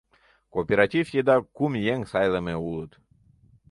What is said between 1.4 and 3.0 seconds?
кум еҥ сайлыме улыт.